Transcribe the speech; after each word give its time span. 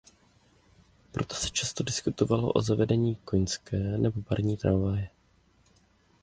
Proto 1.11 1.35
se 1.35 1.49
často 1.49 1.83
diskutovalo 1.83 2.51
o 2.51 2.61
zavedení 2.61 3.15
koňské 3.15 3.77
nebo 3.77 4.21
parní 4.21 4.57
tramvaje. 4.57 5.09